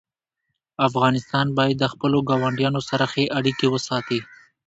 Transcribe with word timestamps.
افغانستان 0.87 1.47
باید 1.57 1.77
د 1.79 1.85
خپلو 1.93 2.17
ګاونډیانو 2.29 2.81
سره 2.89 3.05
ښې 3.11 3.25
اړیکې 3.37 3.67
وساتي. 3.69 4.19